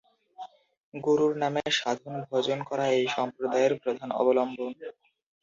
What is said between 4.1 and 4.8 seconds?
অবলম্বন।